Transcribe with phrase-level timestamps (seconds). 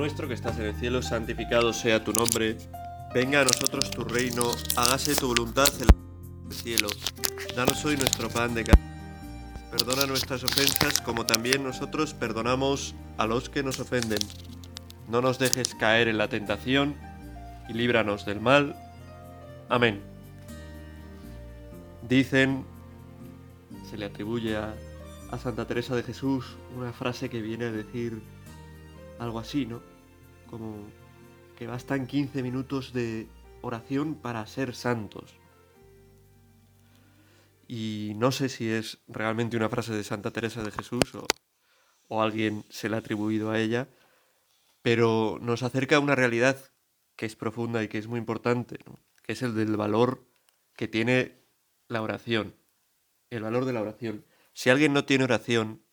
[0.00, 2.56] Nuestro que estás en el cielo, santificado sea tu nombre.
[3.12, 4.44] Venga a nosotros tu reino,
[4.74, 5.88] hágase tu voluntad en
[6.50, 6.88] el cielo.
[7.54, 8.78] Danos hoy nuestro pan de cada
[9.70, 14.20] Perdona nuestras ofensas como también nosotros perdonamos a los que nos ofenden.
[15.06, 16.96] No nos dejes caer en la tentación
[17.68, 18.74] y líbranos del mal.
[19.68, 20.00] Amén.
[22.08, 22.64] Dicen,
[23.90, 24.74] se le atribuye a,
[25.30, 28.22] a Santa Teresa de Jesús una frase que viene a decir
[29.18, 29.89] algo así, ¿no?
[30.50, 30.84] Como
[31.56, 33.28] que bastan 15 minutos de
[33.62, 35.36] oración para ser santos.
[37.68, 41.14] Y no sé si es realmente una frase de Santa Teresa de Jesús
[42.08, 43.88] o, alguien se la ha atribuido a ella,
[44.82, 46.56] pero nos acerca a una realidad
[47.14, 48.78] que es profunda y que es muy importante,
[49.22, 50.26] que es el del valor
[50.74, 51.44] que tiene
[51.86, 52.56] la oración,
[53.28, 54.24] el valor de la oración.
[54.52, 55.84] Si alguien no tiene oración,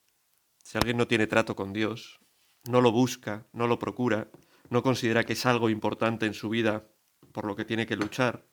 [0.64, 2.20] si alguien no tiene trato con Dios,
[2.68, 4.30] no lo busca, no lo procura,
[4.70, 6.88] no considera que es algo importante en su vida
[7.32, 8.48] por lo que tiene que luchar,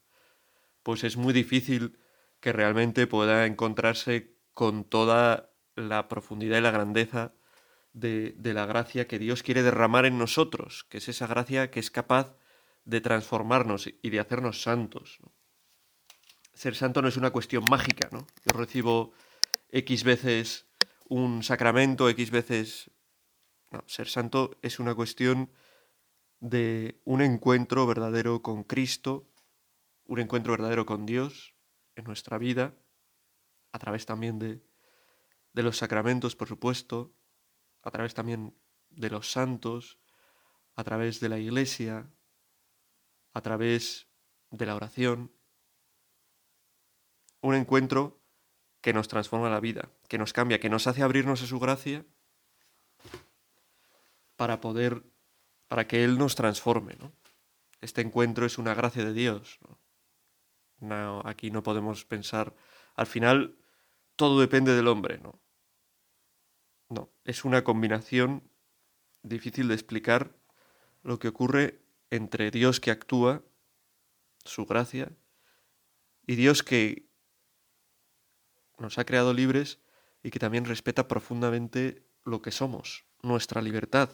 [0.83, 1.98] pues es muy difícil
[2.41, 7.35] que realmente pueda encontrarse con toda la profundidad y la grandeza
[7.92, 11.81] de, de, la gracia que Dios quiere derramar en nosotros, que es esa gracia que
[11.81, 12.37] es capaz
[12.85, 15.19] de transformarnos y de hacernos santos.
[16.53, 18.27] Ser santo no es una cuestión mágica, ¿no?
[18.45, 19.12] Yo recibo
[19.70, 20.67] X veces
[21.09, 22.91] un sacramento, X veces
[23.75, 25.51] no, ser santo es una cuestión
[26.45, 29.27] de un encuentro verdadero con Cristo,
[30.05, 31.55] un encuentro verdadero con Dios
[31.95, 32.75] en nuestra vida,
[33.73, 34.62] a través también de,
[35.55, 37.14] de los sacramentos, por supuesto,
[37.83, 38.55] a través también
[38.91, 39.98] de los santos,
[40.77, 42.11] a través de la iglesia,
[43.33, 44.08] a través
[44.51, 45.33] de la oración.
[47.41, 48.20] Un encuentro
[48.83, 52.05] que nos transforma la vida, que nos cambia, que nos hace abrirnos a su gracia
[54.36, 55.05] para poder,
[55.69, 56.97] para que Él nos transforme.
[57.01, 57.13] ¿no?
[57.80, 59.58] Este encuentro es una gracia de Dios.
[60.80, 61.23] ¿no?
[61.25, 62.55] Aquí no podemos pensar,
[62.95, 63.57] al final
[64.17, 65.41] todo depende del hombre, ¿no?
[66.89, 68.48] No, es una combinación
[69.23, 70.36] difícil de explicar
[71.03, 71.80] lo que ocurre
[72.11, 73.42] entre Dios que actúa,
[74.45, 75.11] su gracia,
[76.27, 77.08] y Dios que
[78.79, 79.80] nos ha creado libres
[80.23, 84.11] y que también respeta profundamente lo que somos, nuestra libertad,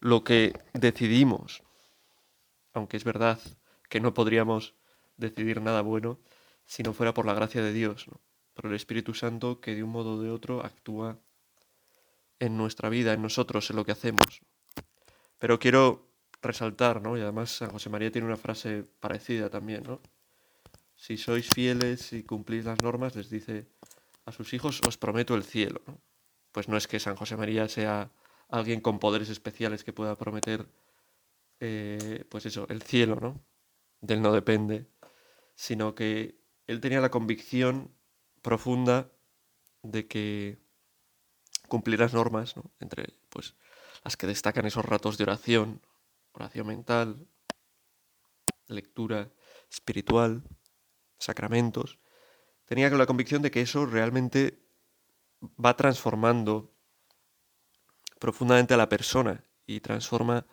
[0.00, 1.62] lo que decidimos.
[2.72, 3.40] Aunque es verdad
[3.88, 4.74] que no podríamos
[5.16, 6.18] decidir nada bueno
[6.64, 8.20] si no fuera por la gracia de Dios, ¿no?
[8.54, 11.18] por el Espíritu Santo que de un modo o de otro actúa
[12.38, 14.42] en nuestra vida, en nosotros, en lo que hacemos.
[15.38, 16.08] Pero quiero
[16.42, 17.16] resaltar, ¿no?
[17.16, 20.00] Y además San José María tiene una frase parecida también, ¿no?
[20.94, 23.66] Si sois fieles y cumplís las normas, les dice
[24.24, 25.82] a sus hijos, os prometo el cielo.
[26.52, 28.10] Pues no es que San José María sea
[28.48, 30.66] alguien con poderes especiales que pueda prometer,
[31.60, 33.44] eh, pues eso, el cielo, ¿no?
[34.00, 34.86] Del no depende,
[35.54, 37.94] sino que él tenía la convicción
[38.42, 39.10] profunda
[39.82, 40.58] de que
[41.68, 42.70] cumplir las normas, ¿no?
[42.80, 43.54] entre pues
[44.04, 45.80] las que destacan esos ratos de oración,
[46.32, 47.26] oración mental,
[48.68, 49.32] lectura
[49.70, 50.42] espiritual,
[51.18, 51.98] sacramentos,
[52.66, 54.60] tenía la convicción de que eso realmente
[55.42, 56.75] va transformando
[58.18, 60.46] profundamente a la persona y transforma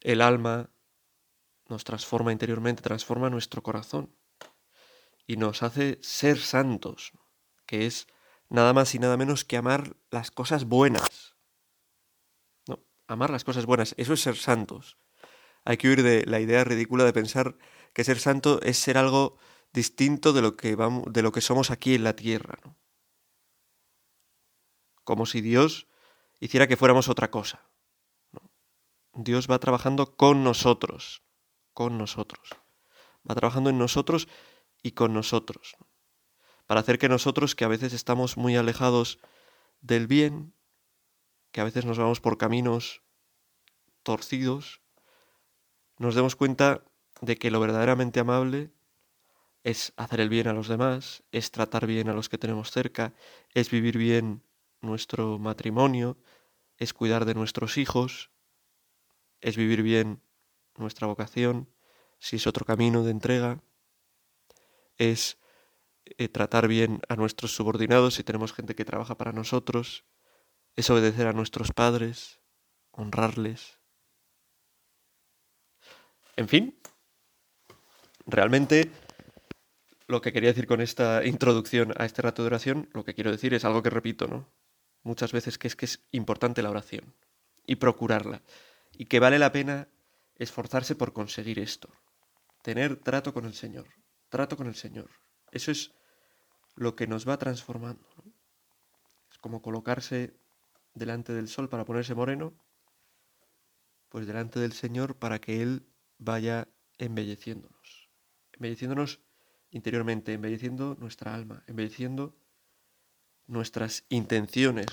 [0.00, 0.70] el alma,
[1.68, 4.14] nos transforma interiormente, transforma nuestro corazón
[5.26, 7.12] y nos hace ser santos,
[7.66, 8.06] que es
[8.48, 11.36] nada más y nada menos que amar las cosas buenas.
[12.68, 14.98] No, amar las cosas buenas, eso es ser santos.
[15.64, 17.56] Hay que huir de la idea ridícula de pensar
[17.94, 19.38] que ser santo es ser algo
[19.72, 22.76] distinto de lo que vamos, de lo que somos aquí en la tierra, ¿no?
[25.04, 25.86] Como si Dios
[26.40, 27.68] hiciera que fuéramos otra cosa.
[29.14, 31.22] Dios va trabajando con nosotros,
[31.72, 32.50] con nosotros.
[33.28, 34.28] Va trabajando en nosotros
[34.82, 35.76] y con nosotros.
[35.78, 35.86] ¿no?
[36.66, 39.18] Para hacer que nosotros, que a veces estamos muy alejados
[39.80, 40.54] del bien,
[41.52, 43.02] que a veces nos vamos por caminos
[44.02, 44.80] torcidos,
[45.98, 46.84] nos demos cuenta
[47.20, 48.72] de que lo verdaderamente amable
[49.62, 53.14] es hacer el bien a los demás, es tratar bien a los que tenemos cerca,
[53.54, 54.42] es vivir bien
[54.84, 56.16] nuestro matrimonio,
[56.76, 58.30] es cuidar de nuestros hijos,
[59.40, 60.22] es vivir bien
[60.76, 61.68] nuestra vocación,
[62.18, 63.62] si es otro camino de entrega,
[64.96, 65.38] es
[66.04, 70.04] eh, tratar bien a nuestros subordinados si tenemos gente que trabaja para nosotros,
[70.76, 72.40] es obedecer a nuestros padres,
[72.90, 73.78] honrarles.
[76.36, 76.78] En fin,
[78.26, 78.90] realmente
[80.06, 83.30] lo que quería decir con esta introducción a este rato de oración, lo que quiero
[83.30, 84.52] decir es algo que repito, ¿no?
[85.04, 87.14] Muchas veces que es que es importante la oración
[87.66, 88.42] y procurarla.
[88.96, 89.88] y que vale la pena
[90.36, 91.88] esforzarse por conseguir esto.
[92.62, 93.88] Tener trato con el Señor,
[94.28, 95.10] trato con el Señor.
[95.50, 95.92] Eso es
[96.76, 98.06] lo que nos va transformando.
[99.30, 100.36] Es como colocarse
[100.94, 102.54] delante del sol para ponerse moreno,
[104.08, 105.86] pues delante del Señor para que Él
[106.18, 106.68] vaya
[106.98, 108.08] embelleciéndonos.
[108.52, 109.20] Embelleciéndonos
[109.70, 112.36] interiormente, embelleciendo nuestra alma, embelleciendo
[113.46, 114.86] nuestras intenciones,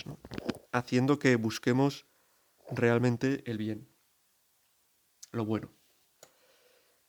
[0.71, 2.07] haciendo que busquemos
[2.69, 3.89] realmente el bien,
[5.31, 5.71] lo bueno.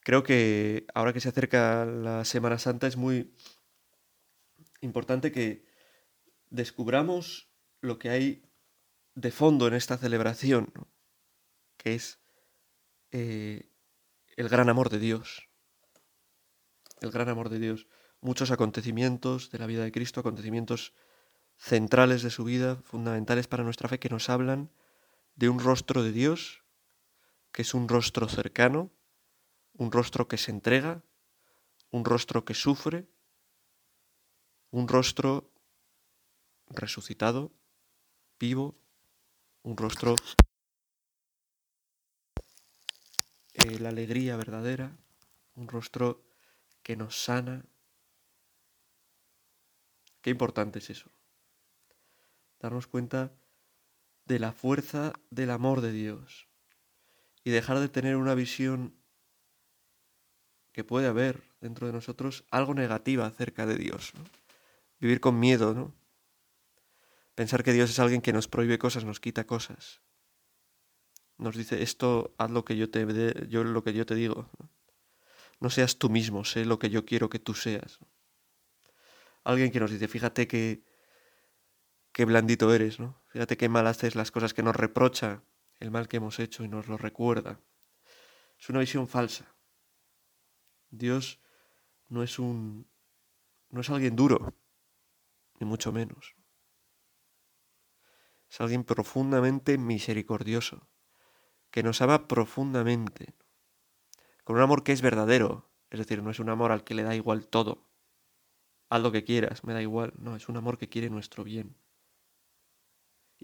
[0.01, 3.35] Creo que ahora que se acerca la Semana Santa es muy
[4.81, 5.65] importante que
[6.51, 7.49] descubramos
[7.81, 8.43] lo que hay
[9.15, 10.73] de fondo en esta celebración,
[11.77, 12.21] que es
[13.13, 13.71] eh,
[14.37, 15.49] el gran amor de Dios.
[17.01, 17.87] El gran amor de Dios.
[18.21, 20.95] Muchos acontecimientos de la vida de Cristo, acontecimientos
[21.63, 24.69] centrales de su vida, fundamentales para nuestra fe, que nos hablan
[25.37, 26.65] de un rostro de Dios,
[27.53, 28.91] que es un rostro cercano,
[29.75, 31.05] un rostro que se entrega,
[31.93, 33.07] un rostro que sufre,
[34.73, 35.53] un rostro
[36.67, 37.53] resucitado,
[38.41, 38.75] vivo,
[39.63, 40.17] un rostro,
[43.55, 44.97] eh, la alegría verdadera,
[45.55, 46.25] un rostro
[46.83, 47.65] que nos sana.
[50.23, 51.13] Qué importante es eso.
[52.63, 53.33] Darnos cuenta
[54.25, 56.49] de la fuerza del amor de Dios
[57.45, 58.95] y dejar de tener una visión
[60.73, 64.13] que puede haber dentro de nosotros algo negativa acerca de Dios.
[65.01, 65.93] Vivir con miedo, ¿no?
[67.35, 70.01] Pensar que Dios es alguien que nos prohíbe cosas, nos quita cosas.
[71.39, 73.05] Nos dice, esto haz lo que yo te,
[73.49, 74.49] yo, lo que yo te digo.
[75.61, 75.71] ¿no?
[75.71, 77.99] seas tú mismo, sé lo que yo quiero que tú seas.
[79.45, 80.83] Alguien que nos dice, fíjate que,
[82.13, 83.21] qué blandito eres, ¿no?
[83.29, 85.43] Fíjate qué mal haces las cosas que nos reprocha
[85.81, 87.61] el mal que hemos hecho y nos lo recuerda.
[88.59, 89.57] Es una visión falsa.
[90.91, 91.41] Dios
[92.09, 92.89] no es un
[93.71, 94.55] no es alguien duro,
[95.59, 96.37] ni mucho menos.
[98.51, 100.87] Es alguien profundamente misericordioso,
[101.71, 103.35] que nos ama profundamente,
[104.45, 107.03] con un amor que es verdadero, es decir, no es un amor al que le
[107.03, 107.89] da igual todo.
[108.91, 111.82] Haz lo que quieras, me da igual, no, es un amor que quiere nuestro bien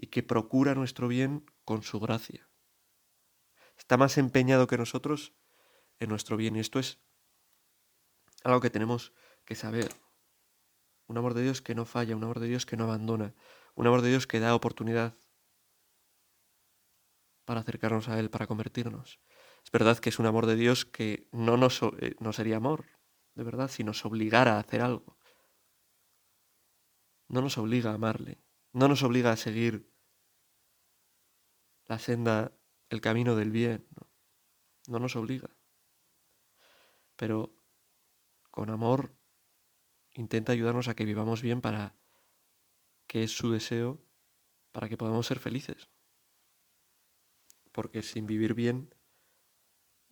[0.01, 2.49] y que procura nuestro bien con su gracia.
[3.77, 5.33] Está más empeñado que nosotros
[5.99, 6.99] en nuestro bien y esto es
[8.43, 9.13] algo que tenemos
[9.43, 9.91] que saber.
[11.07, 13.35] Un amor de Dios que no falla, un amor de Dios que no abandona,
[13.75, 15.17] un amor de Dios que da oportunidad
[17.43, 19.19] para acercarnos a Él, para convertirnos.
[19.65, 22.85] Es verdad que es un amor de Dios que no, nos, eh, no sería amor,
[23.35, 25.17] de verdad, si nos obligara a hacer algo.
[27.27, 28.41] No nos obliga a amarle,
[28.73, 29.91] no nos obliga a seguir
[31.85, 32.53] la senda,
[32.89, 34.09] el camino del bien, no,
[34.87, 35.49] no nos obliga.
[37.15, 37.55] Pero
[38.51, 39.15] con amor
[40.13, 41.95] intenta ayudarnos a que vivamos bien para
[43.07, 43.99] que es su deseo
[44.71, 45.89] para que podamos ser felices.
[47.71, 48.93] Porque sin vivir bien,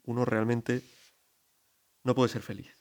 [0.04, 0.84] uno realmente
[2.04, 2.74] no puede ser feliz.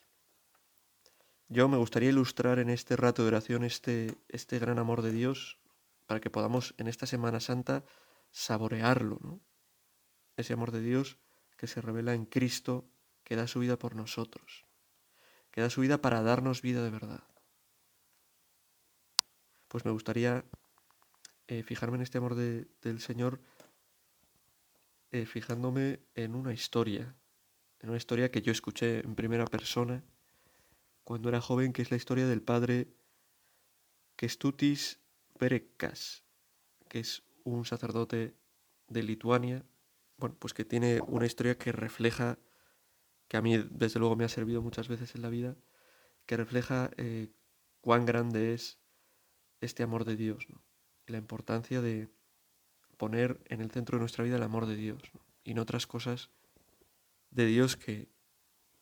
[1.49, 5.59] Yo me gustaría ilustrar en este rato de oración este, este gran amor de Dios
[6.07, 7.85] para que podamos en esta Semana Santa
[8.31, 9.41] saborearlo, ¿no?
[10.37, 11.19] Ese amor de Dios
[11.57, 12.89] que se revela en Cristo,
[13.25, 14.67] que da su vida por nosotros,
[15.51, 17.25] que da su vida para darnos vida de verdad
[19.69, 20.45] pues me gustaría
[21.49, 23.41] eh, fijarme en este amor del Señor,
[25.13, 27.15] eh, fijándome en una historia,
[27.81, 30.03] en una historia que yo escuché en primera persona
[31.05, 32.89] cuando era joven, que es la historia del padre
[34.17, 34.99] Kestutis
[35.39, 36.25] Perekas,
[36.89, 38.37] que es un sacerdote
[38.89, 39.65] de Lituania,
[40.19, 42.39] bueno, pues que tiene una historia que refleja,
[43.29, 45.57] que a mí desde luego me ha servido muchas veces en la vida,
[46.27, 47.31] que refleja eh,
[47.81, 48.79] cuán grande es
[49.61, 50.47] este amor de Dios
[51.07, 52.09] la importancia de
[52.97, 55.03] poner en el centro de nuestra vida el amor de Dios
[55.45, 56.31] y no otras cosas
[57.31, 58.09] de Dios que,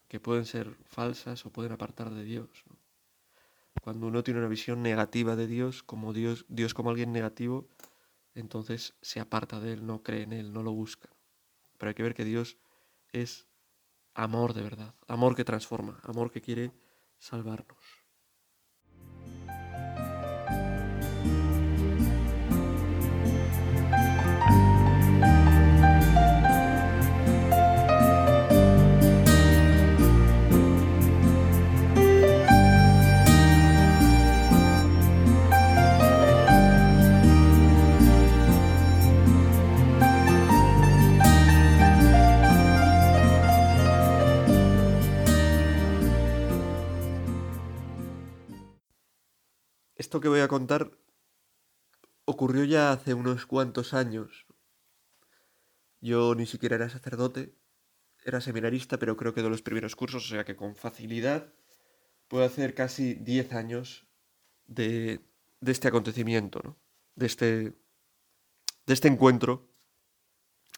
[0.08, 2.48] que, pueden ser falsas o pueden apartar de Dios.
[3.84, 7.68] Cuando uno tiene una visión negativa de Dios, como Dios, Dios como alguien negativo,
[8.34, 11.10] entonces se aparta de Él, no cree en Él, no lo busca.
[11.76, 12.56] Pero hay que ver que Dios
[13.12, 13.46] es
[14.14, 16.72] amor de verdad, amor que transforma, amor que quiere
[17.18, 18.03] salvarnos.
[50.20, 50.98] Que voy a contar
[52.24, 54.46] ocurrió ya hace unos cuantos años.
[56.00, 57.54] Yo ni siquiera era sacerdote,
[58.24, 61.52] era seminarista, pero creo que de los primeros cursos, o sea que con facilidad
[62.28, 64.06] puedo hacer casi 10 años
[64.66, 65.20] de,
[65.60, 66.78] de este acontecimiento, ¿no?
[67.14, 67.46] de, este,
[68.86, 69.70] de este encuentro,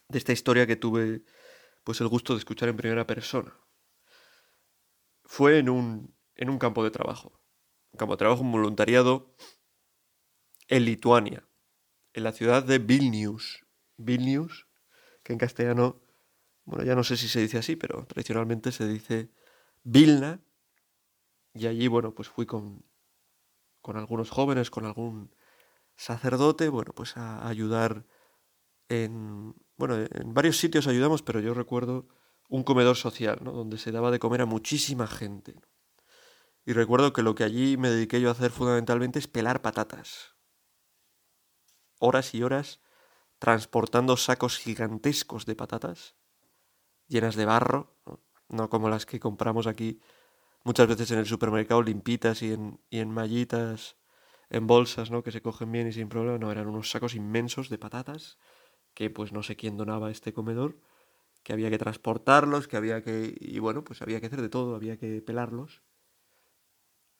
[0.09, 1.23] de esta historia que tuve
[1.85, 3.57] pues el gusto de escuchar en primera persona.
[5.25, 7.40] Fue en un, en un campo de trabajo,
[7.96, 9.34] de trabajo, un voluntariado
[10.68, 11.48] en Lituania,
[12.12, 13.64] en la ciudad de Vilnius.
[13.96, 14.66] Vilnius,
[15.22, 16.02] que en castellano,
[16.64, 19.30] bueno, ya no sé si se dice así, pero tradicionalmente se dice
[19.82, 20.40] Vilna.
[21.54, 22.84] Y allí, bueno, pues fui con,
[23.80, 25.34] con algunos jóvenes, con algún
[25.96, 28.04] sacerdote, bueno, pues a ayudar
[28.88, 32.06] en, bueno, en varios sitios ayudamos, pero yo recuerdo
[32.48, 33.52] un comedor social, ¿no?
[33.52, 35.54] Donde se daba de comer a muchísima gente.
[36.66, 40.35] Y recuerdo que lo que allí me dediqué yo a hacer fundamentalmente es pelar patatas.
[42.00, 42.80] Horas y horas
[43.38, 46.16] transportando sacos gigantescos de patatas,
[47.06, 47.94] llenas de barro,
[48.49, 50.00] no, como las que compramos aquí
[50.64, 53.96] muchas veces en el supermercado limpitas y en, y en mallitas,
[54.50, 55.23] en bolsas, ¿no?
[55.23, 56.38] Que se cogen bien y sin problema.
[56.38, 58.38] No, eran unos sacos inmensos de patatas
[58.94, 60.80] que pues no sé quién donaba este comedor,
[61.44, 63.37] que había que transportarlos, que había que...
[63.38, 65.82] y bueno, pues había que hacer de todo, había que pelarlos,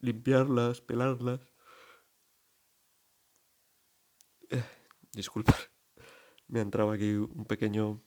[0.00, 1.41] limpiarlas, pelarlas.
[4.50, 4.62] Eh,
[5.12, 5.55] disculpa,
[6.49, 8.03] me ha entrado aquí un pequeño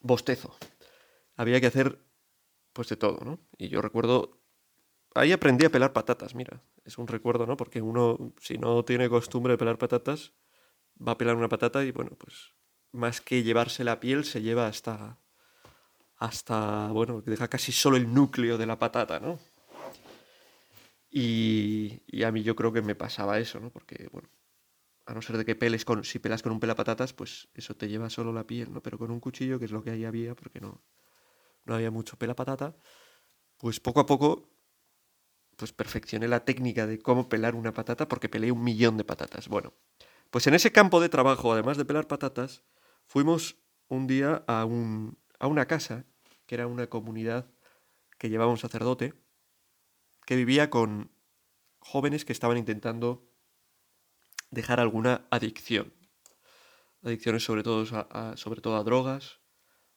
[0.00, 0.56] bostezo.
[1.36, 1.98] Había que hacer
[2.72, 3.40] pues de todo, ¿no?
[3.56, 4.44] Y yo recuerdo
[5.14, 7.56] ahí aprendí a pelar patatas, mira, es un recuerdo, ¿no?
[7.56, 10.32] Porque uno, si no tiene costumbre de pelar patatas,
[10.96, 12.52] va a pelar una patata y, bueno, pues
[12.92, 15.18] más que llevarse la piel, se lleva hasta,
[16.16, 19.38] hasta, bueno, deja casi solo el núcleo de la patata, ¿no?
[21.16, 23.70] Y, a mí yo creo que me pasaba eso, ¿no?
[23.70, 24.28] Porque, bueno,
[25.06, 27.88] a no ser de que peles con, si pelas con un pelapatatas, pues eso te
[27.88, 28.82] lleva solo la piel, ¿no?
[28.82, 30.82] Pero con un cuchillo, que es lo que ahí había, porque no,
[31.66, 32.76] no había mucho pelapatata,
[33.58, 34.50] pues poco a poco
[35.56, 39.46] pues perfeccioné la técnica de cómo pelar una patata porque peleé un millón de patatas.
[39.46, 39.72] Bueno,
[40.30, 42.64] pues en ese campo de trabajo, además de pelar patatas,
[43.06, 43.56] fuimos
[43.86, 46.06] un día a, un, a una casa,
[46.46, 47.48] que era una comunidad
[48.18, 49.14] que llevaba un sacerdote,
[50.26, 51.10] que vivía con
[51.78, 53.30] jóvenes que estaban intentando
[54.50, 55.92] dejar alguna adicción.
[57.02, 59.40] Adicciones sobre todo a, sobre todo a drogas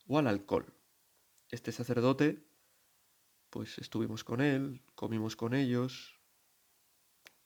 [0.05, 0.73] o al alcohol.
[1.49, 2.45] Este sacerdote
[3.49, 6.19] pues estuvimos con él, comimos con ellos,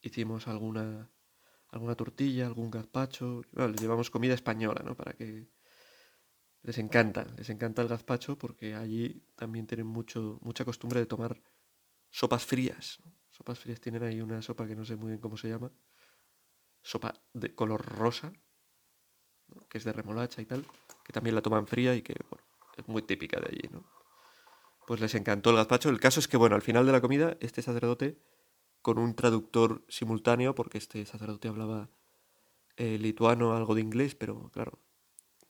[0.02, 1.12] hicimos alguna,
[1.70, 4.96] alguna tortilla, algún gazpacho, les llevamos comida española, ¿no?
[4.96, 5.48] Para que
[6.64, 11.42] les encanta, les encanta el gazpacho porque allí también tienen mucho, mucha costumbre de tomar
[12.12, 13.00] sopas frías.
[13.32, 15.72] Sopas frías tienen ahí una sopa que no sé muy bien cómo se llama,
[16.84, 18.32] sopa de color rosa,
[19.68, 20.66] que es de remolacha y tal,
[21.04, 22.16] que también la toman fría y que
[22.78, 23.84] es muy típica de allí, ¿no?
[24.92, 25.90] pues les encantó el gazpacho.
[25.90, 28.20] El caso es que, bueno, al final de la comida, este sacerdote,
[28.82, 31.90] con un traductor simultáneo, porque este sacerdote hablaba
[32.78, 34.80] eh, lituano, algo de inglés, pero claro,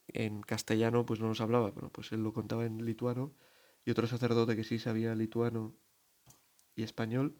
[0.06, 3.34] en castellano pues no nos hablaba, bueno, pues él lo contaba en lituano,
[3.84, 5.74] y otro sacerdote que sí sabía lituano
[6.74, 7.38] y español,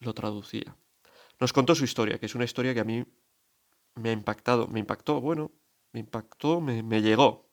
[0.00, 0.76] lo traducía.
[1.40, 3.04] Nos contó su historia, que es una historia que a mí
[3.94, 5.52] me ha impactado, me impactó, bueno,
[5.92, 7.50] me impactó, me, me llegó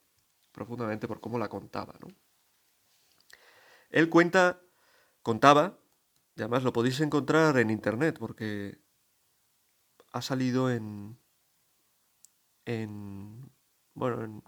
[0.51, 2.08] profundamente por cómo la contaba, ¿no?
[3.89, 4.62] Él cuenta,
[5.22, 5.79] contaba,
[6.36, 8.79] y además lo podéis encontrar en internet porque
[10.12, 11.17] ha salido en,
[12.65, 13.51] en
[13.94, 14.44] bueno,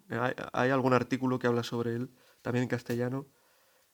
[0.52, 3.28] hay, algún artículo que habla sobre él, también en castellano,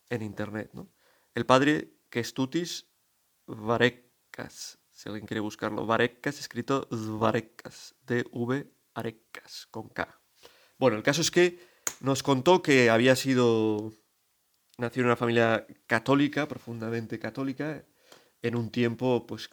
[0.09, 0.89] en internet, ¿no?
[1.35, 2.85] El padre Kestutis
[3.47, 10.21] Varekas, si alguien quiere buscarlo, Varekas, escrito Varekas, D-V Arekas, con K.
[10.77, 11.57] Bueno, el caso es que
[12.01, 13.93] nos contó que había sido
[14.77, 17.83] nació en una familia católica, profundamente católica,
[18.43, 19.49] en un tiempo pues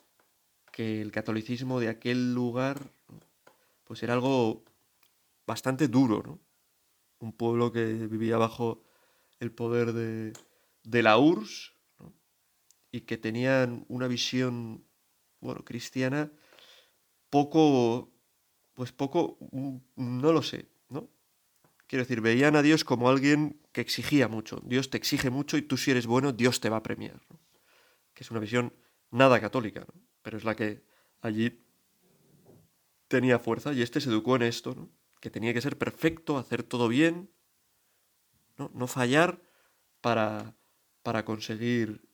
[0.71, 2.93] que el catolicismo de aquel lugar
[3.85, 4.65] pues era algo
[5.47, 6.39] bastante duro, ¿no?
[7.21, 8.83] Un pueblo que vivía bajo
[9.39, 10.35] el poder de,
[10.83, 11.80] de la URSS
[12.93, 14.85] y que tenían una visión,
[15.41, 16.33] bueno, cristiana
[17.31, 18.13] poco,
[18.75, 19.39] pues poco,
[19.97, 21.09] no lo sé, ¿no?
[21.87, 24.61] Quiero decir, veían a Dios como alguien que exigía mucho.
[24.65, 27.21] Dios te exige mucho y tú si eres bueno, Dios te va a premiar.
[28.15, 28.73] Que es una visión
[29.11, 29.87] nada católica,
[30.23, 30.85] pero es la que
[31.21, 31.65] allí
[33.09, 34.89] tenía fuerza y este se educó en esto,
[35.21, 37.31] que tenía que ser perfecto, hacer todo bien,
[38.57, 39.43] no, no fallar
[40.01, 40.55] para,
[41.25, 42.09] conseguir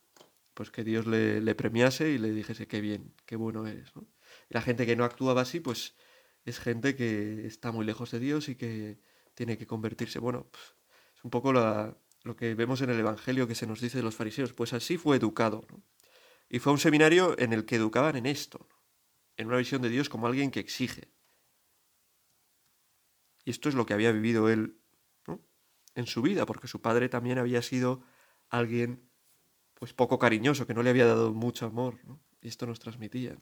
[0.57, 3.91] pues que Dios le, premiase y le dijese qué bien, qué bueno eres.
[4.49, 5.95] Y la gente que no actuaba así, pues
[6.45, 8.99] es gente que está muy lejos de Dios y que
[9.35, 10.17] tiene que convertirse.
[10.17, 10.63] Bueno, pues,
[11.15, 14.15] es un poco lo que vemos en el Evangelio que se nos dice de los
[14.15, 14.53] fariseos.
[14.53, 15.63] Pues así fue educado.
[16.49, 18.67] Y fue un seminario en el que educaban en esto,
[19.35, 21.13] en una visión de Dios como alguien que exige.
[23.45, 24.81] Y esto es lo que había vivido él
[25.93, 28.01] en su vida, porque su padre también había sido
[28.49, 29.06] alguien
[29.79, 31.99] pues poco cariñoso, que no le había dado mucho amor,
[32.41, 33.37] y esto nos transmitía.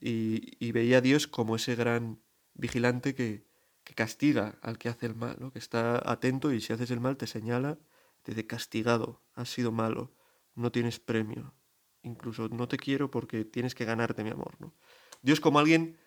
[0.00, 2.22] Y, veía a Dios como ese gran
[2.54, 3.48] vigilante que,
[3.96, 5.52] castiga al que hace el mal, ¿no?
[5.52, 7.76] que está atento y si haces el mal te señala,
[8.22, 10.14] te dice castigado, has sido malo,
[10.54, 11.56] no tienes premio,
[12.04, 14.54] incluso no te quiero porque tienes que ganarte mi amor.
[14.60, 14.76] ¿no?
[15.22, 15.98] Dios como alguien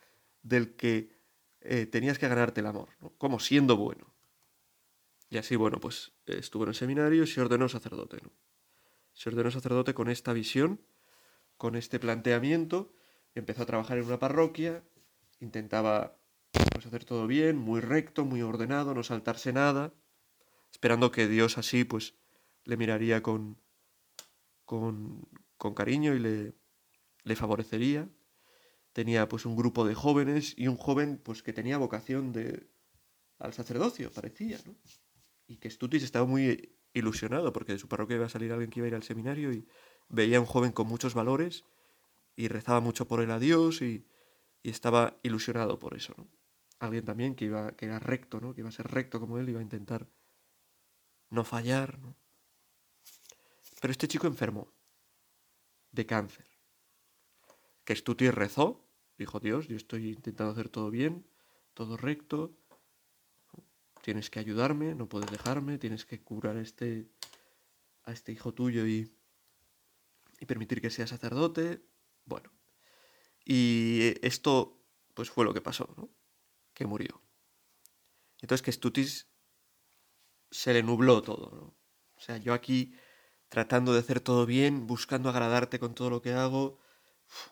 [0.43, 1.20] del que
[1.60, 3.10] eh, tenías que ganarte el amor, ¿no?
[3.17, 4.15] como siendo bueno.
[5.29, 8.20] Y así, bueno, pues estuvo en el seminario y se ordenó sacerdote.
[8.24, 8.32] ¿no?
[9.13, 10.82] Se ordenó sacerdote con esta visión,
[11.58, 12.93] con este planteamiento,
[13.36, 14.84] empezó a trabajar en una parroquia,
[15.39, 16.17] intentaba
[16.51, 19.93] pues, hacer todo bien, muy recto, muy ordenado, no saltarse nada,
[20.72, 22.15] esperando que Dios así pues
[22.65, 23.58] le miraría con,
[24.65, 25.27] con,
[25.58, 26.53] con cariño y le,
[27.24, 28.10] le favorecería.
[28.93, 32.67] Tenía pues un grupo de jóvenes y un joven pues que tenía vocación de
[33.39, 34.75] al sacerdocio, parecía, ¿no?
[35.48, 38.79] Y que Stutis estaba muy ilusionado porque de su parroquia iba a salir alguien que
[38.79, 39.67] iba a ir al seminario y
[40.09, 41.65] veía a un joven con muchos valores
[42.35, 44.07] y rezaba mucho por él a Dios y,
[44.63, 46.25] estaba ilusionado por eso, ¿no?
[46.79, 48.53] alguien también que iba que era recto, ¿no?
[48.53, 50.07] Que iba a ser recto como él, iba a intentar
[51.29, 52.15] no fallar, ¿no?
[53.81, 54.72] Pero este chico enfermó
[55.91, 56.46] de cáncer.
[57.83, 58.87] Que Stuti rezó,
[59.18, 61.27] dijo Dios, yo estoy intentando hacer todo bien,
[61.74, 62.55] todo recto,
[64.03, 67.07] tienes que ayudarme, no puedes dejarme, tienes que curar este,
[68.03, 69.16] a este hijo tuyo y,
[70.42, 71.81] y permitir que sea sacerdote.
[72.25, 72.51] Bueno,
[73.46, 74.77] y esto
[75.13, 76.09] pues fue lo que pasó, ¿no?
[76.74, 77.22] que murió.
[78.42, 79.29] Entonces que Stutis
[80.51, 81.77] se le nubló todo, ¿no?
[82.16, 82.94] O sea, yo aquí
[83.48, 86.77] tratando de hacer todo bien, buscando agradarte con todo lo que hago,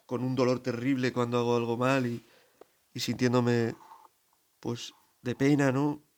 [0.06, 2.26] con un dolor terrible cuando hago algo mal y,
[2.94, 3.76] y sintiéndome
[4.60, 6.11] pues de pena, ¿no?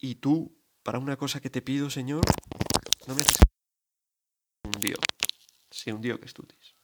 [0.00, 2.24] Y tú, para una cosa que te pido, Señor,
[3.06, 3.36] no me haces
[4.64, 4.98] un dios,
[5.70, 6.74] sí, un dios que Stutis.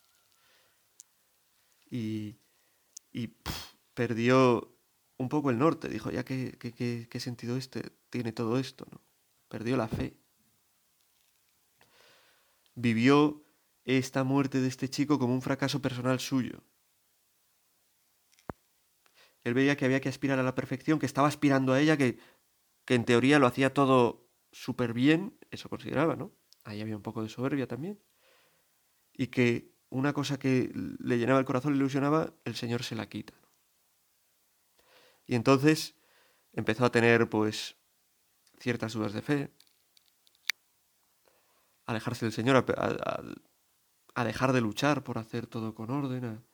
[1.91, 2.37] Y,
[3.13, 3.35] y
[3.95, 4.77] perdió
[5.17, 5.89] un poco el norte.
[5.89, 9.01] Dijo, ya qué, qué, sentido este tiene todo esto, ¿no?
[9.49, 10.17] Perdió la fe.
[12.75, 13.43] Vivió
[13.85, 16.63] esta muerte de este chico como un fracaso personal suyo.
[19.45, 22.19] Él veía que había que aspirar a la perfección, que estaba aspirando a ella, que,
[22.87, 26.33] que en teoría lo hacía todo súper bien, eso consideraba, ¿no?
[26.65, 28.01] Ahí había un poco de soberbia también.
[29.13, 33.09] Y que una cosa que le llenaba el corazón, le ilusionaba, el Señor se la
[33.09, 33.35] quita.
[35.27, 35.97] Y entonces
[36.53, 37.77] empezó a tener pues
[38.59, 39.53] ciertas dudas de fe,
[41.87, 42.65] a alejarse del Señor,
[44.15, 46.45] a, dejar de luchar por hacer todo con orden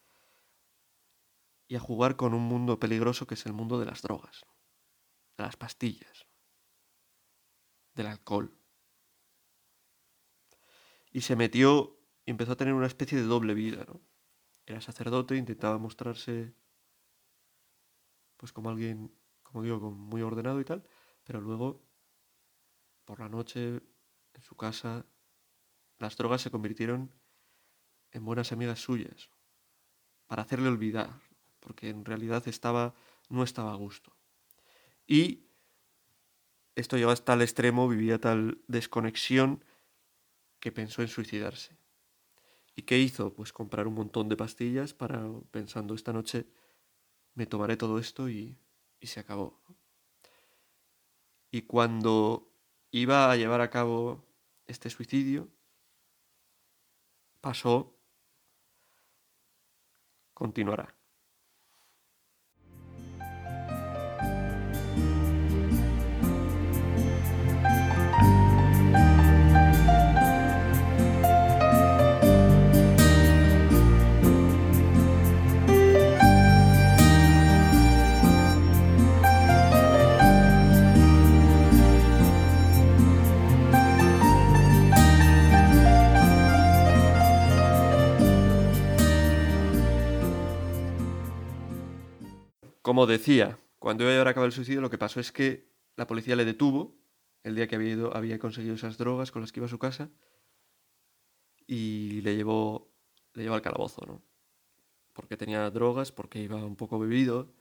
[1.68, 4.44] y a jugar con un mundo peligroso que es el mundo de las drogas,
[5.42, 6.26] las pastillas,
[7.94, 8.56] del alcohol.
[11.10, 13.86] Y se metió y empezó a tener una especie de doble vida.
[14.64, 16.54] Era sacerdote, intentaba mostrarse
[18.36, 20.82] pues como alguien, como digo, muy ordenado y tal,
[21.22, 21.80] pero luego,
[23.04, 23.80] por la noche,
[24.34, 25.06] en su casa,
[25.98, 27.14] las drogas se convirtieron
[28.10, 29.30] en buenas amigas suyas,
[30.26, 31.20] para hacerle olvidar,
[31.60, 32.94] porque en realidad estaba,
[33.28, 34.12] no estaba a gusto.
[35.06, 35.46] Y
[36.74, 39.64] esto llegó hasta el extremo, vivía tal desconexión
[40.60, 41.76] que pensó en suicidarse.
[42.74, 43.34] ¿Y qué hizo?
[43.34, 46.46] Pues comprar un montón de pastillas para, pensando esta noche,
[47.34, 48.56] me tomaré todo esto y,
[49.00, 49.60] y se acabó.
[51.50, 52.50] Y cuando
[52.90, 54.24] iba a llevar a cabo
[54.66, 55.50] este suicidio,
[57.42, 57.94] pasó,
[60.32, 60.94] continuará.
[92.92, 95.66] Como decía, cuando iba a llevar a cabo el suicidio, lo que pasó es que
[95.96, 97.00] la policía le detuvo
[97.42, 100.10] el día que había conseguido esas drogas con las que iba a su casa
[101.66, 102.92] y le llevó,
[103.32, 104.22] le llevó al calabozo, ¿no?
[105.14, 107.54] porque tenía drogas, porque iba un poco bebido.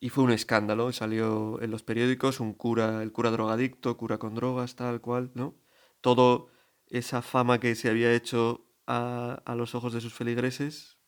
[0.00, 4.34] Y fue un escándalo, salió en los periódicos un cura, el cura drogadicto, cura con
[4.34, 5.54] drogas, tal cual, ¿no?
[6.02, 6.50] Todo
[6.88, 10.98] esa fama que se había hecho a, a los ojos de sus feligreses,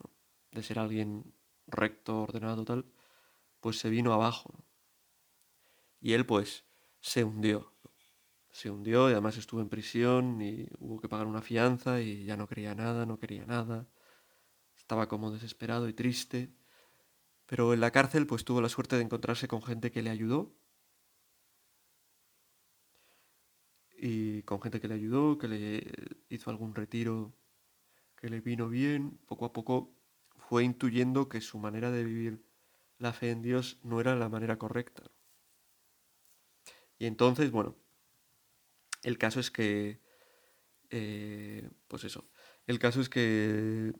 [0.51, 1.35] de ser alguien
[1.67, 2.87] recto, ordenado, tal,
[3.65, 4.63] pues se vino abajo.
[5.99, 6.67] Y él pues
[7.01, 7.73] se hundió.
[8.51, 12.37] Se hundió y además estuvo en prisión y hubo que pagar una fianza y ya
[12.37, 13.89] no quería nada, no quería nada.
[14.77, 16.53] Estaba como desesperado y triste.
[17.47, 20.55] Pero en la cárcel pues tuvo la suerte de encontrarse con gente que le ayudó.
[23.97, 25.91] Y con gente que le ayudó, que le
[26.29, 27.35] hizo algún retiro
[28.15, 29.19] que le vino bien.
[29.25, 29.97] Poco a poco
[30.37, 32.45] fue intuyendo que su manera de vivir
[33.05, 35.03] la fe en Dios no era la manera correcta.
[36.99, 37.77] Y entonces, bueno,
[39.03, 40.01] el caso es que,
[40.91, 42.25] eh, pues eso,
[42.67, 43.93] el caso es que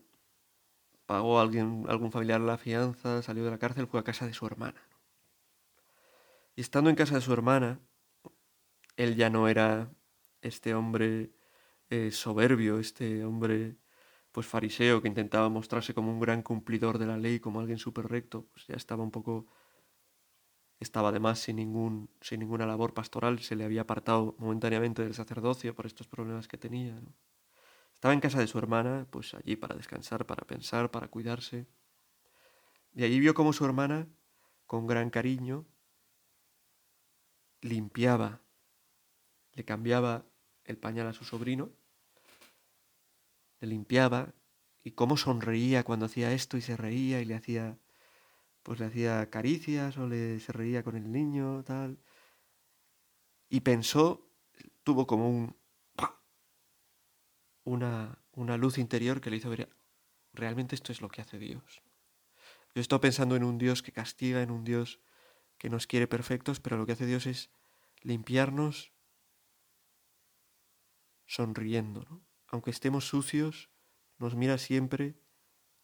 [1.05, 4.33] pagó a alguien, algún familiar la fianza, salió de la cárcel, fue a casa de
[4.33, 4.81] su hermana.
[6.55, 7.79] Y estando en casa de su hermana,
[8.95, 9.91] él ya no era
[10.41, 11.31] este hombre
[11.91, 13.75] eh, soberbio, este hombre
[14.35, 18.09] pues fariseo que intentaba mostrarse como un gran cumplidor de la ley, como alguien súper
[18.09, 19.47] recto, pues ya estaba un poco
[20.77, 25.73] estaba además sin, ningún, sin ninguna labor pastoral, se le había apartado momentáneamente del sacerdocio
[25.73, 27.01] por estos problemas que tenía.
[27.93, 31.65] Estaba en casa de su hermana, pues allí para descansar, para pensar, para cuidarse.
[32.93, 34.09] Y allí vio cómo su hermana,
[34.65, 35.65] con gran cariño,
[37.61, 38.41] limpiaba,
[39.53, 40.25] le cambiaba
[40.65, 41.71] el pañal a su sobrino,
[43.59, 44.33] le limpiaba
[44.83, 47.79] y cómo sonreía cuando hacía esto y se reía y le hacía
[48.63, 51.99] pues le hacía caricias o le se reía con el niño, tal.
[53.47, 54.27] Y pensó,
[54.83, 55.55] tuvo como un
[57.63, 59.69] una, una luz interior que le hizo ver,
[60.33, 61.81] realmente esto es lo que hace Dios.
[62.73, 64.99] Yo estoy pensando en un Dios que castiga, en un Dios
[65.57, 67.49] que nos quiere perfectos, pero lo que hace Dios es
[68.01, 68.93] limpiarnos
[71.25, 72.34] sonriendo, ¿no?
[72.47, 73.69] Aunque estemos sucios,
[74.17, 75.19] nos mira siempre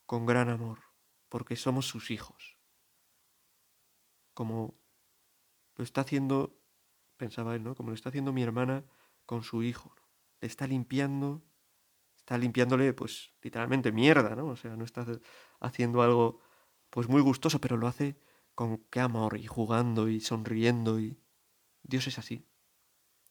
[0.06, 0.80] con gran amor,
[1.30, 2.62] porque somos sus hijos
[4.34, 4.76] como
[5.76, 6.58] lo está haciendo,
[7.18, 7.76] pensaba él, ¿no?
[7.76, 8.86] Como lo está haciendo mi hermana
[9.26, 9.96] con su hijo.
[10.40, 11.44] Le está limpiando,
[12.18, 14.48] está limpiándole, pues, literalmente mierda, ¿no?
[14.48, 15.06] O sea, no está
[15.60, 16.40] haciendo algo,
[16.90, 18.20] pues, muy gustoso, pero lo hace
[18.56, 21.18] con qué amor y jugando y sonriendo y...
[21.84, 22.48] Dios es así.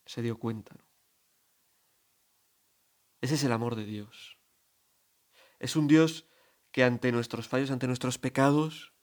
[0.04, 0.89] Se dio cuenta, ¿no?
[3.20, 4.38] Ese es el amor de Dios.
[5.58, 6.26] Es un Dios
[6.72, 8.94] que ante nuestros fallos, ante nuestros pecados,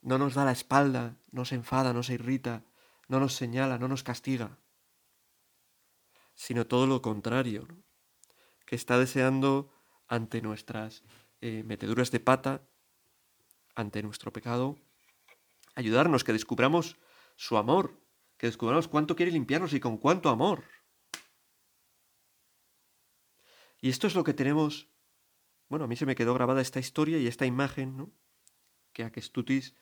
[0.00, 2.64] no nos da la espalda, no se enfada, no se irrita,
[3.08, 4.58] no nos señala, no nos castiga,
[6.34, 7.66] sino todo lo contrario,
[8.64, 9.72] que está deseando
[10.06, 11.02] ante nuestras
[11.40, 12.62] eh, meteduras de pata,
[13.74, 14.78] ante nuestro pecado,
[15.74, 16.96] ayudarnos, que descubramos
[17.36, 18.00] su amor,
[18.36, 20.64] que descubramos cuánto quiere limpiarnos y con cuánto amor.
[23.80, 24.88] Y esto es lo que tenemos,
[25.68, 28.10] bueno, a mí se me quedó grabada esta historia y esta imagen, ¿no?
[28.92, 29.74] Que a Kestutis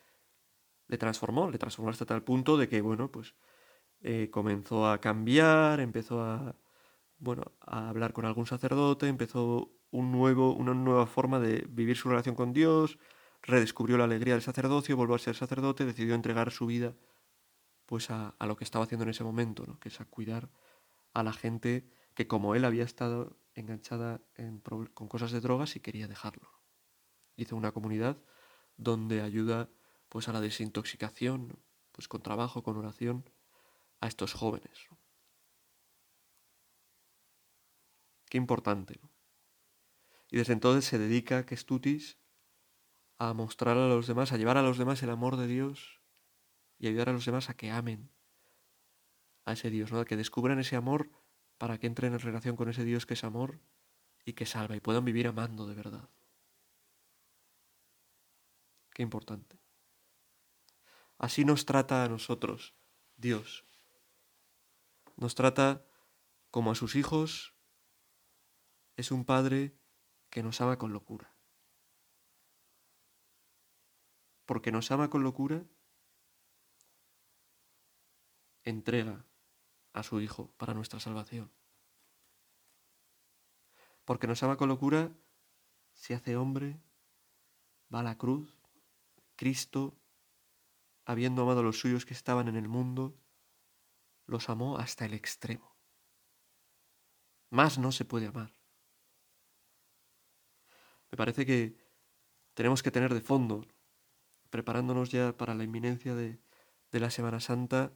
[0.88, 3.34] le transformó, le transformó hasta tal punto de que, bueno, pues
[4.00, 6.56] eh, comenzó a cambiar, empezó a,
[7.18, 12.08] bueno, a hablar con algún sacerdote, empezó un nuevo, una nueva forma de vivir su
[12.08, 12.98] relación con Dios,
[13.42, 16.94] redescubrió la alegría del sacerdocio, volvió a ser sacerdote, decidió entregar su vida
[17.86, 19.78] pues a, a lo que estaba haciendo en ese momento, ¿no?
[19.78, 20.50] que es a cuidar
[21.14, 24.60] a la gente que como él había estado enganchada en,
[24.94, 26.50] con cosas de drogas y quería dejarlo.
[27.36, 28.16] Hizo una comunidad
[28.78, 29.68] donde ayuda
[30.08, 33.28] pues a la desintoxicación, pues con trabajo, con oración,
[34.00, 34.88] a estos jóvenes.
[38.30, 38.98] Qué importante.
[40.30, 42.18] Y desde entonces se dedica Kestutis
[43.18, 46.00] a mostrar a los demás, a llevar a los demás el amor de Dios
[46.78, 48.10] y ayudar a los demás a que amen
[49.44, 50.00] a ese Dios, ¿no?
[50.00, 51.10] a que descubran ese amor
[51.58, 53.60] para que entren en relación con ese Dios que es amor
[54.24, 56.08] y que salva y puedan vivir amando de verdad.
[58.90, 59.58] Qué importante.
[61.18, 62.74] Así nos trata a nosotros
[63.16, 63.64] Dios.
[65.16, 65.86] Nos trata
[66.50, 67.54] como a sus hijos.
[68.96, 69.78] Es un Padre
[70.30, 71.32] que nos ama con locura.
[74.44, 75.64] Porque nos ama con locura,
[78.62, 79.24] entrega
[79.96, 81.50] a su Hijo para nuestra salvación.
[84.04, 85.10] Porque nos ama con locura,
[85.94, 86.78] se hace hombre,
[87.92, 88.60] va a la cruz,
[89.36, 89.98] Cristo
[91.06, 93.18] habiendo amado a los suyos que estaban en el mundo,
[94.26, 95.76] los amó hasta el extremo.
[97.48, 98.52] Más no se puede amar.
[101.10, 101.78] Me parece que
[102.54, 103.66] tenemos que tener de fondo,
[104.50, 106.40] preparándonos ya para la inminencia de,
[106.90, 107.92] de la Semana Santa,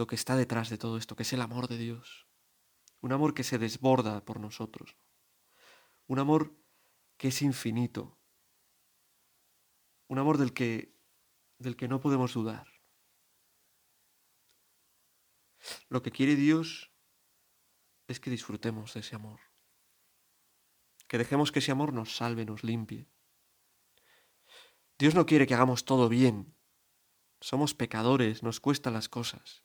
[0.00, 2.26] lo que está detrás de todo esto, que es el amor de Dios.
[3.02, 4.96] Un amor que se desborda por nosotros.
[6.06, 6.56] Un amor
[7.18, 8.18] que es infinito.
[10.08, 10.96] Un amor del que,
[11.58, 12.66] del que no podemos dudar.
[15.90, 16.90] Lo que quiere Dios
[18.08, 19.40] es que disfrutemos de ese amor.
[21.08, 23.06] Que dejemos que ese amor nos salve, nos limpie.
[24.98, 26.56] Dios no quiere que hagamos todo bien.
[27.42, 29.62] Somos pecadores, nos cuestan las cosas.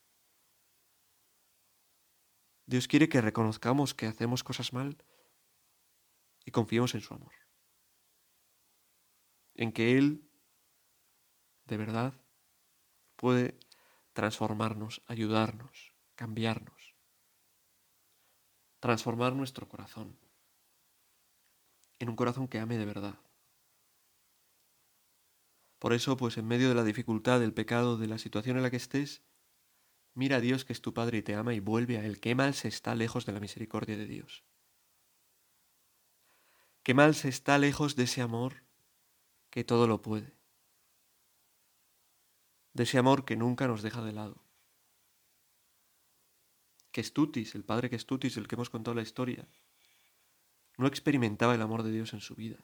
[2.65, 4.97] Dios quiere que reconozcamos que hacemos cosas mal
[6.45, 7.33] y confiemos en su amor.
[9.53, 10.29] En que Él,
[11.65, 12.13] de verdad,
[13.15, 13.57] puede
[14.13, 16.95] transformarnos, ayudarnos, cambiarnos,
[18.79, 20.17] transformar nuestro corazón
[21.99, 23.19] en un corazón que ame de verdad.
[25.79, 28.71] Por eso, pues en medio de la dificultad, del pecado, de la situación en la
[28.71, 29.21] que estés,
[30.15, 32.19] mira a Dios que es tu Padre y te ama y vuelve a Él.
[32.19, 34.43] Qué mal se está lejos de la misericordia de Dios.
[36.81, 38.63] Qué mal se está lejos de ese amor
[39.49, 40.33] que todo lo puede.
[42.73, 44.41] De ese amor que nunca nos deja de lado.
[46.91, 49.47] Que Estutis, el padre que Estutis, el que hemos contado la historia,
[50.77, 52.57] no experimentaba el amor de Dios en su vida.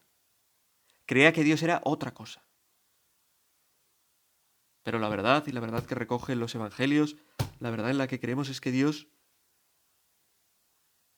[1.06, 2.46] Creía que Dios era otra cosa.
[4.84, 7.18] Pero la verdad y la verdad que recogen los evangelios,
[7.60, 9.08] la verdad en la que creemos es que Dios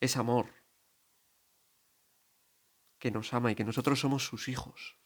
[0.01, 0.47] es amor,
[2.99, 4.97] que nos ama y que nosotros somos sus hijos,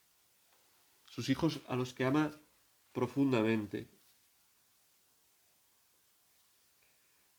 [1.05, 2.31] sus hijos a los que ama
[2.91, 3.87] profundamente.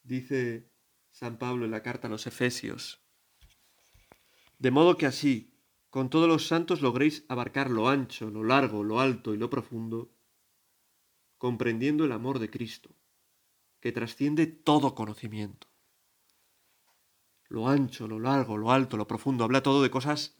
[0.04, 0.70] Dice
[1.10, 3.00] San Pablo en la carta a los Efesios,
[4.58, 5.52] de modo que así,
[5.90, 10.17] con todos los santos logréis abarcar lo ancho, lo largo, lo alto y lo profundo,
[11.38, 12.90] comprendiendo el amor de Cristo,
[13.80, 15.68] que trasciende todo conocimiento.
[17.48, 20.36] Lo ancho, lo largo, lo alto, lo profundo, habla todo de cosas,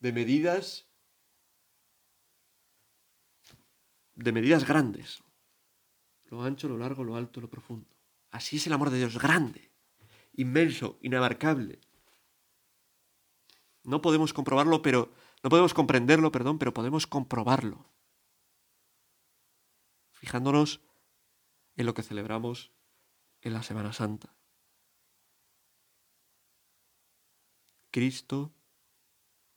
[0.00, 0.88] de medidas,
[4.14, 5.22] de medidas grandes.
[6.24, 7.88] Lo ancho, lo largo, lo alto, lo profundo.
[8.30, 9.70] Así es el amor de Dios, grande,
[10.32, 11.78] inmenso, inabarcable.
[13.84, 17.91] No podemos comprobarlo, pero no podemos comprenderlo, perdón, pero podemos comprobarlo
[20.22, 20.80] fijándonos
[21.74, 22.70] en lo que celebramos
[23.40, 24.36] en la Semana Santa.
[27.90, 28.54] Cristo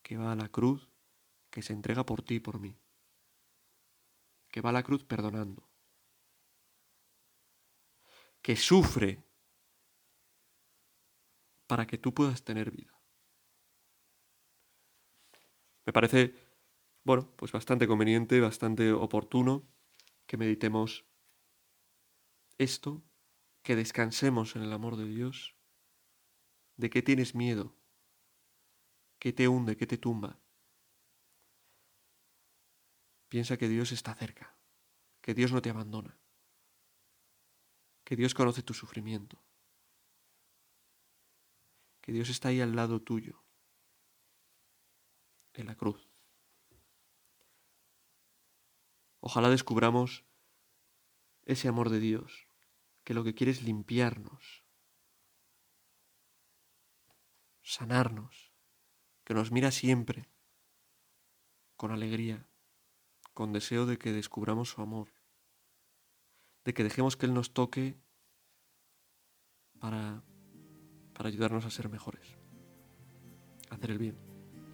[0.02, 0.90] que va a la cruz,
[1.52, 2.76] que se entrega por ti y por mí,
[4.50, 5.70] que va a la cruz perdonando,
[8.42, 9.24] que sufre
[11.68, 13.00] para que tú puedas tener vida.
[15.86, 16.34] Me parece,
[17.04, 19.75] bueno, pues bastante conveniente, bastante oportuno
[20.26, 21.06] que meditemos
[22.58, 23.04] esto,
[23.64, 25.56] que descansemos en el amor de Dios.
[26.78, 27.76] ¿De qué tienes miedo?
[29.20, 29.78] ¿Qué te hunde?
[29.78, 30.40] ¿Qué te tumba?
[33.30, 34.58] Piensa que Dios está cerca,
[35.22, 36.20] que Dios no te abandona,
[38.04, 39.44] que Dios conoce tu sufrimiento,
[42.02, 43.44] que Dios está ahí al lado tuyo,
[45.54, 46.15] en la cruz.
[49.28, 50.24] Ojalá descubramos
[51.46, 52.48] ese amor de Dios,
[53.04, 54.64] que lo que quiere es limpiarnos,
[57.64, 58.54] sanarnos,
[59.24, 60.30] que nos mira siempre
[61.76, 62.48] con alegría,
[63.34, 65.10] con deseo de que descubramos su amor,
[66.64, 67.98] de que dejemos que Él nos toque
[69.80, 70.22] para,
[71.16, 72.38] para ayudarnos a ser mejores,
[73.72, 74.20] a hacer el bien,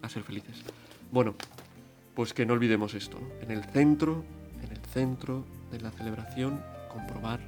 [0.02, 0.62] a ser felices.
[1.10, 1.36] Bueno,
[2.16, 4.41] pues que no olvidemos esto, en el centro
[4.92, 7.40] centro de la celebración comprobar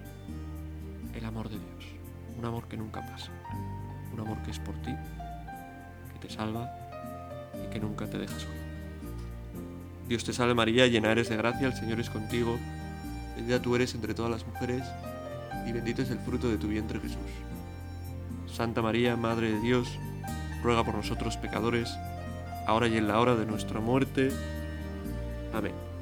[1.13, 1.85] el amor de Dios.
[2.37, 3.31] Un amor que nunca pasa.
[4.13, 4.95] Un amor que es por ti,
[6.13, 6.71] que te salva
[7.63, 8.53] y que nunca te deja solo.
[10.07, 12.57] Dios te salve María, llena eres de gracia, el Señor es contigo.
[13.35, 14.83] Bendita tú eres entre todas las mujeres
[15.67, 17.17] y bendito es el fruto de tu vientre Jesús.
[18.47, 19.87] Santa María, Madre de Dios,
[20.61, 21.91] ruega por nosotros pecadores,
[22.67, 24.29] ahora y en la hora de nuestra muerte.
[25.53, 25.92] Amén.